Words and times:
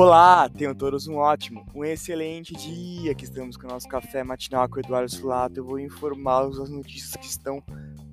Olá, 0.00 0.48
tenham 0.48 0.76
todos 0.76 1.08
um 1.08 1.16
ótimo, 1.16 1.66
um 1.74 1.84
excelente 1.84 2.54
dia. 2.54 3.12
Que 3.16 3.24
estamos 3.24 3.56
com 3.56 3.66
o 3.66 3.68
nosso 3.68 3.88
café 3.88 4.22
matinal 4.22 4.68
com 4.68 4.76
o 4.76 4.78
Eduardo 4.78 5.10
Sulato. 5.10 5.58
Eu 5.58 5.64
vou 5.64 5.80
informá-los 5.80 6.56
das 6.56 6.70
notícias 6.70 7.16
que 7.16 7.26
estão 7.26 7.60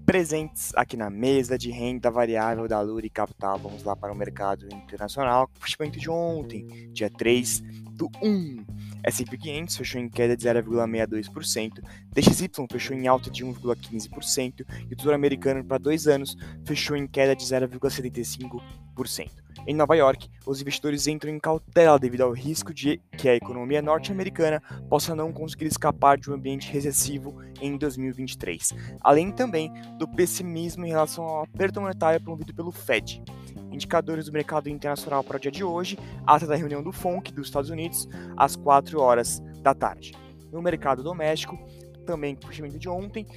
presentes 0.03 0.71
aqui 0.75 0.97
na 0.97 1.11
mesa 1.11 1.59
de 1.59 1.69
renda 1.69 2.09
variável 2.09 2.67
da 2.67 2.81
Luri 2.81 3.07
Capital. 3.07 3.59
Vamos 3.59 3.83
lá 3.83 3.95
para 3.95 4.11
o 4.11 4.15
mercado 4.15 4.65
internacional. 4.73 5.47
Fechamento 5.59 5.99
de 5.99 6.09
ontem, 6.09 6.65
dia 6.91 7.07
3 7.07 7.61
do 7.91 8.09
1. 8.19 8.65
S&P 9.03 9.37
500 9.37 9.77
fechou 9.77 10.01
em 10.01 10.09
queda 10.09 10.35
de 10.35 10.43
0,62%, 10.43 11.83
DXY 12.11 12.49
fechou 12.71 12.97
em 12.97 13.05
alta 13.05 13.29
de 13.29 13.45
1,15% 13.45 14.65
e 14.89 14.91
o 14.91 14.97
Tesouro 14.97 15.15
Americano 15.15 15.63
para 15.63 15.77
dois 15.77 16.07
anos 16.07 16.35
fechou 16.65 16.97
em 16.97 17.05
queda 17.05 17.35
de 17.35 17.45
0,75%. 17.45 19.44
Em 19.67 19.73
Nova 19.73 19.95
York, 19.95 20.29
os 20.45 20.61
investidores 20.61 21.07
entram 21.07 21.31
em 21.31 21.39
cautela 21.39 21.97
devido 21.97 22.21
ao 22.21 22.31
risco 22.31 22.73
de 22.73 23.01
que 23.17 23.27
a 23.27 23.35
economia 23.35 23.81
norte-americana 23.81 24.61
possa 24.89 25.15
não 25.15 25.33
conseguir 25.33 25.65
escapar 25.65 26.17
de 26.17 26.29
um 26.29 26.33
ambiente 26.35 26.71
recessivo 26.71 27.41
em 27.59 27.77
2023, 27.77 28.73
além 29.01 29.31
também 29.31 29.71
do 29.97 30.07
pessimismo 30.07 30.85
em 30.85 30.89
relação 30.89 31.23
ao 31.23 31.43
aperto 31.43 31.81
monetário 31.81 32.21
promovido 32.21 32.53
pelo 32.53 32.71
Fed. 32.71 33.23
Indicadores 33.71 34.27
do 34.27 34.33
mercado 34.33 34.69
internacional 34.69 35.23
para 35.23 35.37
o 35.37 35.39
dia 35.39 35.51
de 35.51 35.63
hoje, 35.63 35.97
ata 36.27 36.45
da 36.45 36.55
reunião 36.55 36.83
do 36.83 36.91
FONC 36.91 37.33
dos 37.33 37.47
Estados 37.47 37.69
Unidos, 37.69 38.07
às 38.37 38.55
4 38.55 39.01
horas 39.01 39.41
da 39.61 39.73
tarde. 39.73 40.13
No 40.51 40.61
mercado 40.61 41.01
doméstico, 41.01 41.57
também 42.05 42.35
com 42.35 42.45
o 42.45 42.47
fechamento 42.47 42.79
de 42.79 42.87
ontem, 42.87 43.27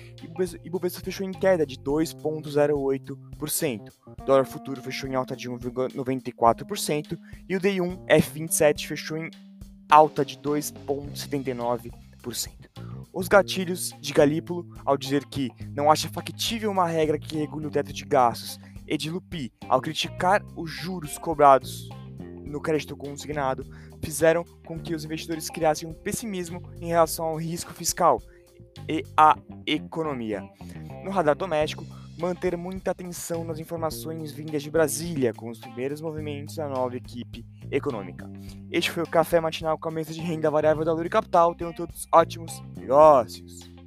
Ibovespa 0.65 1.01
fechou 1.01 1.27
em 1.27 1.33
queda 1.33 1.67
de 1.67 1.77
2,08%. 1.79 3.89
O 4.07 4.25
dólar 4.25 4.45
futuro 4.45 4.83
fechou 4.83 5.09
em 5.09 5.15
alta 5.15 5.35
de 5.35 5.49
1,94% 5.51 7.19
e 7.49 7.57
o 7.57 7.61
DI1 7.61 8.07
F27 8.07 8.87
fechou 8.87 9.17
em 9.17 9.31
alta 9.91 10.23
de 10.25 10.39
2,79%. 10.39 11.91
Os 13.13 13.27
gatilhos 13.27 13.93
de 14.01 14.13
Galípolo, 14.13 14.69
ao 14.85 14.97
dizer 14.97 15.25
que 15.25 15.51
não 15.75 15.91
acha 15.91 16.09
factível 16.09 16.71
uma 16.71 16.87
regra 16.87 17.19
que 17.19 17.39
regule 17.39 17.67
o 17.67 17.71
teto 17.71 17.93
de 17.93 18.05
gastos, 18.05 18.61
e 18.89 18.97
de 18.97 19.11
Lupi, 19.11 19.53
ao 19.69 19.81
criticar 19.81 20.43
os 20.57 20.71
juros 20.71 21.19
cobrados 21.19 21.89
no 22.19 22.61
crédito 22.61 22.97
consignado, 22.97 23.67
fizeram 24.03 24.43
com 24.67 24.79
que 24.79 24.95
os 24.95 25.05
investidores 25.05 25.51
criassem 25.51 25.89
um 25.89 25.93
pessimismo 25.93 26.63
em 26.81 26.89
relação 26.89 27.27
ao 27.27 27.37
risco 27.37 27.73
fiscal 27.73 28.21
e 28.89 29.05
à 29.17 29.37
economia. 29.67 30.43
No 31.05 31.11
radar 31.11 31.37
doméstico, 31.37 31.85
manter 32.19 32.57
muita 32.57 32.91
atenção 32.91 33.45
nas 33.45 33.59
informações 33.59 34.33
vindas 34.33 34.63
de 34.63 34.71
Brasília, 34.71 35.33
com 35.33 35.51
os 35.51 35.59
primeiros 35.59 36.01
movimentos 36.01 36.57
da 36.57 36.69
nova 36.69 36.97
equipe 36.97 37.45
econômica. 37.71 38.29
Este 38.71 38.91
foi 38.91 39.03
o 39.03 39.09
Café 39.09 39.41
Matinal 39.41 39.79
com 39.79 39.89
a 39.89 39.93
mesa 39.93 40.13
de 40.13 40.21
renda 40.21 40.51
variável 40.51 40.85
da 40.85 40.93
Luri 40.93 41.09
Capital. 41.09 41.55
Tenham 41.55 41.73
todos 41.73 42.09
ótimos 42.13 42.63
negócios! 42.77 43.78